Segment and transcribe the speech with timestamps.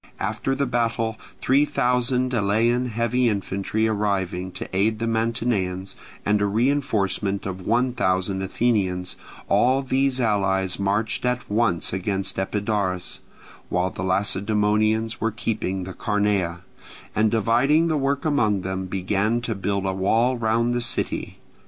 [0.19, 6.47] After the battle three thousand Elean heavy infantry arriving to aid the Mantineans, and a
[6.47, 9.15] reinforcement of one thousand Athenians,
[9.47, 13.19] all these allies marched at once against Epidaurus,
[13.69, 16.61] while the Lacedaemonians were keeping the Carnea,
[17.15, 21.37] and dividing the work among them began to build a wall round the city.